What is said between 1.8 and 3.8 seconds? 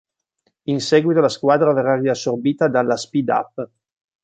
riassorbita dalla Speed Up.